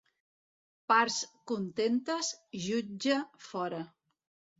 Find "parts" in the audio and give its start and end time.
0.91-1.17